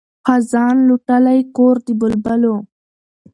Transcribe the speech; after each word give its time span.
خزان 0.25 0.75
لوټلی 0.87 1.39
کور 1.55 1.75
د 1.85 1.87
بلبلو 1.99 2.55